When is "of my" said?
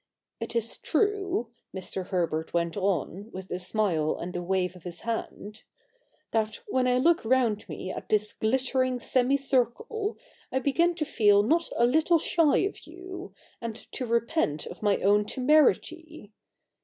14.65-14.97